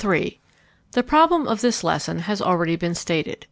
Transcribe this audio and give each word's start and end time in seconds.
_The 0.93 1.03
problem 1.03 1.47
of 1.47 1.61
this 1.61 1.83
lesson 1.83 2.21
has 2.21 2.41
already 2.41 2.75
been 2.75 2.95
stated. 2.95 3.37